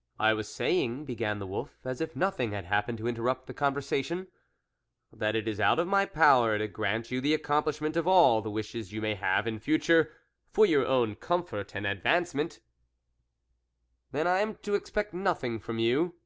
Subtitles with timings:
[0.18, 3.54] "I was say ing," began the wolf, as if nothing had happened to interrupt the
[3.54, 4.26] conversation,"
[5.14, 8.50] that it is out of my power to grant you the accomplishment of all the
[8.50, 10.12] wishes you may have in future
[10.50, 12.60] for your own comfort and advancement.""
[14.12, 16.16] Then I am to expect nothing from you